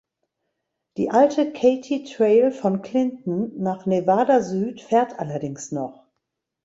Die 0.97 1.11
alte 1.11 1.51
Katy 1.53 2.05
Trail 2.05 2.49
von 2.51 2.81
Clinton 2.81 3.51
nach 3.61 3.85
Nevada 3.85 4.41
Süd 4.41 4.81
fährt 4.81 5.19
allerdings 5.19 5.71
noch. 5.71 6.07